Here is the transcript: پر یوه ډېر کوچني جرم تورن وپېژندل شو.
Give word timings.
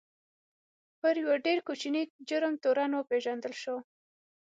پر 0.99 1.15
یوه 1.23 1.35
ډېر 1.45 1.59
کوچني 1.67 2.03
جرم 2.27 2.53
تورن 2.63 2.91
وپېژندل 2.95 3.53
شو. 3.61 3.77